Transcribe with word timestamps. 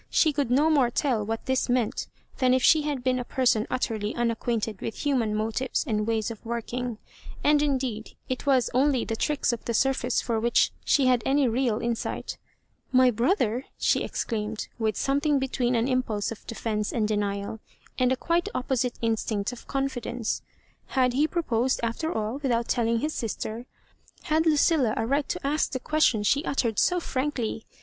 She 0.09 0.33
could 0.33 0.49
no 0.49 0.71
more 0.71 0.89
tell 0.89 1.23
what 1.23 1.45
this 1.45 1.69
meant, 1.69 2.07
than 2.39 2.55
if 2.55 2.63
she 2.63 2.81
had 2.81 3.03
been 3.03 3.19
a 3.19 3.23
person 3.23 3.67
utterly 3.69 4.15
un 4.15 4.31
acquainted 4.31 4.81
with 4.81 5.05
human 5.05 5.35
motives 5.35 5.83
and 5.85 6.07
ways 6.07 6.31
of 6.31 6.43
working; 6.43 6.97
and, 7.43 7.61
indeed, 7.61 8.15
it 8.27 8.47
was 8.47 8.71
only 8.73 9.05
the 9.05 9.15
tricks 9.15 9.53
of 9.53 9.63
the 9.65 9.75
surface 9.75 10.19
for 10.19 10.39
which 10.39 10.71
she 10.83 11.05
had 11.05 11.21
any 11.23 11.47
real 11.47 11.79
msight 11.81 12.37
'* 12.63 12.91
My 12.91 13.11
brother 13.11 13.53
1" 13.59 13.63
she 13.77 14.03
exclaimed, 14.03 14.67
with 14.79 14.97
something 14.97 15.37
between 15.37 15.75
an 15.75 15.87
impulse 15.87 16.31
of 16.31 16.47
defence 16.47 16.91
and 16.91 17.07
denial, 17.07 17.59
and 17.99 18.11
a 18.11 18.17
quite 18.17 18.49
opposite 18.55 18.97
instinct 19.03 19.51
of 19.53 19.67
confidence. 19.67 20.41
Had 20.87 21.13
he 21.13 21.27
proposed, 21.27 21.79
after 21.83 22.11
all, 22.11 22.39
without 22.41 22.67
telling 22.67 23.01
his 23.01 23.13
sister? 23.13 23.67
Had 24.23 24.45
Xiucilla 24.45 24.95
a 24.97 25.05
right 25.05 25.29
to 25.29 25.45
ask 25.45 25.71
the 25.73 25.79
question 25.79 26.23
she 26.23 26.43
ut 26.43 26.57
tered 26.57 26.79
so 26.79 26.99
frankly 26.99 27.67